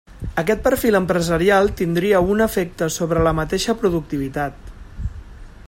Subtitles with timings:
[0.41, 4.73] Aquest perfil empresarial tindria un efecte sobre la mateixa productivitat.